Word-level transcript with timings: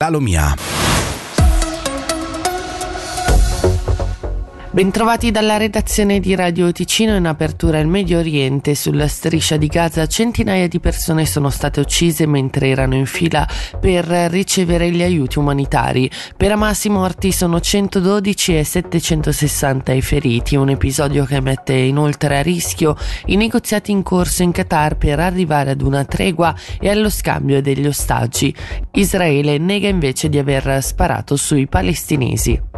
La 0.00 0.10
Bentrovati 4.70 5.30
dalla 5.30 5.56
redazione 5.56 6.20
di 6.20 6.34
Radio 6.34 6.70
Ticino 6.72 7.16
in 7.16 7.26
apertura 7.26 7.78
il 7.78 7.86
Medio 7.86 8.18
Oriente. 8.18 8.74
Sulla 8.74 9.08
striscia 9.08 9.56
di 9.56 9.66
Gaza 9.66 10.06
centinaia 10.06 10.68
di 10.68 10.78
persone 10.78 11.24
sono 11.24 11.48
state 11.48 11.80
uccise 11.80 12.26
mentre 12.26 12.68
erano 12.68 12.94
in 12.94 13.06
fila 13.06 13.48
per 13.80 14.04
ricevere 14.04 14.90
gli 14.90 15.00
aiuti 15.02 15.38
umanitari. 15.38 16.10
Per 16.36 16.52
Hamas 16.52 16.84
i 16.84 16.90
morti 16.90 17.32
sono 17.32 17.60
112 17.60 18.58
e 18.58 18.62
760 18.62 19.92
i 19.92 20.02
feriti, 20.02 20.54
un 20.54 20.68
episodio 20.68 21.24
che 21.24 21.40
mette 21.40 21.72
inoltre 21.72 22.36
a 22.36 22.42
rischio 22.42 22.94
i 23.26 23.36
negoziati 23.36 23.90
in 23.90 24.02
corso 24.02 24.42
in 24.42 24.52
Qatar 24.52 24.98
per 24.98 25.18
arrivare 25.18 25.70
ad 25.70 25.80
una 25.80 26.04
tregua 26.04 26.54
e 26.78 26.90
allo 26.90 27.08
scambio 27.08 27.62
degli 27.62 27.86
ostaggi. 27.86 28.54
Israele 28.92 29.56
nega 29.56 29.88
invece 29.88 30.28
di 30.28 30.36
aver 30.36 30.82
sparato 30.82 31.36
sui 31.36 31.66
palestinesi. 31.66 32.77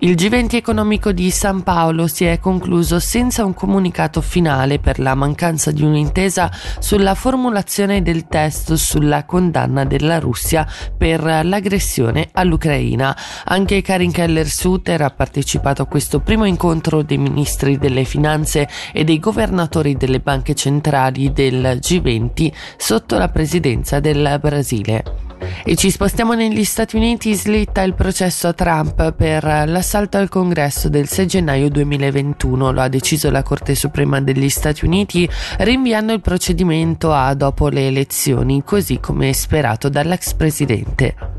Il 0.00 0.16
G20 0.16 0.56
economico 0.56 1.12
di 1.12 1.30
San 1.30 1.62
Paolo 1.62 2.08
si 2.08 2.24
è 2.24 2.38
concluso 2.40 2.98
senza 2.98 3.44
un 3.44 3.54
comunicato 3.54 4.20
finale 4.20 4.80
per 4.80 4.98
la 4.98 5.14
mancanza 5.14 5.70
di 5.70 5.82
un'intesa 5.82 6.50
sulla 6.80 7.14
formulazione 7.14 8.02
del 8.02 8.26
testo 8.26 8.76
sulla 8.76 9.24
condanna 9.24 9.84
della 9.84 10.18
Russia 10.18 10.66
per 10.96 11.22
l'aggressione 11.22 12.28
all'Ucraina. 12.32 13.16
Anche 13.44 13.82
Karin 13.82 14.10
Keller-Sutter 14.10 15.00
ha 15.00 15.10
partecipato 15.10 15.82
a 15.82 15.86
questo 15.86 16.20
primo 16.20 16.44
incontro 16.44 17.02
dei 17.02 17.18
ministri 17.18 17.78
delle 17.78 18.04
finanze 18.04 18.68
e 18.92 19.04
dei 19.04 19.20
governatori 19.20 19.96
delle 19.96 20.18
banche 20.18 20.54
centrali 20.54 21.32
del 21.32 21.78
G20 21.80 22.52
sotto 22.76 23.16
la 23.16 23.28
presidenza 23.28 24.00
del 24.00 24.38
Brasile. 24.40 25.23
E 25.62 25.76
ci 25.76 25.90
spostiamo 25.90 26.34
negli 26.34 26.64
Stati 26.64 26.96
Uniti, 26.96 27.34
slitta 27.34 27.82
il 27.82 27.94
processo 27.94 28.48
a 28.48 28.52
Trump 28.52 29.12
per 29.12 29.44
l'assalto 29.44 30.16
al 30.16 30.28
congresso 30.28 30.88
del 30.88 31.08
6 31.08 31.26
gennaio 31.26 31.68
2021, 31.68 32.72
lo 32.72 32.80
ha 32.80 32.88
deciso 32.88 33.30
la 33.30 33.42
Corte 33.42 33.74
Suprema 33.74 34.20
degli 34.20 34.48
Stati 34.48 34.84
Uniti, 34.84 35.28
rinviando 35.58 36.12
il 36.12 36.20
procedimento 36.20 37.12
a 37.12 37.34
dopo 37.34 37.68
le 37.68 37.86
elezioni, 37.86 38.62
così 38.64 38.98
come 39.00 39.32
sperato 39.32 39.88
dall'ex 39.88 40.34
presidente. 40.34 41.33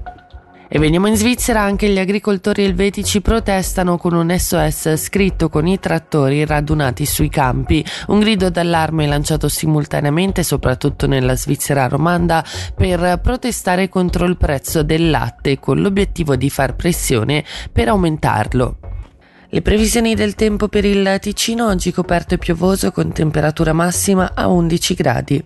E 0.68 0.80
veniamo 0.80 1.08
in 1.08 1.16
Svizzera, 1.16 1.62
anche 1.62 1.88
gli 1.90 2.00
agricoltori 2.00 2.64
elvetici 2.64 3.22
protestano 3.22 3.98
con 3.98 4.14
un 4.14 4.36
SOS 4.36 4.96
scritto 4.96 5.48
con 5.48 5.68
i 5.68 5.80
trattori 5.80 6.44
radunati 6.44 7.06
sui 7.06 7.30
campi, 7.30 7.86
un 8.08 8.20
grido 8.20 8.50
d'allarme 8.50 9.06
lanciato 9.06 9.48
simultaneamente 9.48 10.42
soprattutto 10.42 11.06
nella 11.06 11.36
Svizzera 11.36 11.88
romanda 11.88 12.44
per 12.76 13.20
protestare 13.22 13.90
contro 13.90 14.26
il 14.26 14.38
prezzo 14.38 14.82
del 14.82 15.12
latte 15.12 15.60
con 15.60 15.80
l'obiettivo 15.82 16.36
di 16.36 16.50
far 16.50 16.76
pressione 16.76 17.44
per 17.72 17.90
aumentarlo. 17.90 18.78
Le 19.50 19.62
previsioni 19.62 20.16
del 20.16 20.34
tempo 20.34 20.68
per 20.68 20.84
il 20.84 21.18
Ticino 21.22 21.68
oggi 21.68 21.92
coperto 21.92 22.34
e 22.34 22.38
piovoso 22.40 22.92
con 22.92 23.14
temperatura 23.14 23.72
massima 23.72 24.32
a 24.34 24.48
11 24.48 24.94
gradi. 24.96 25.46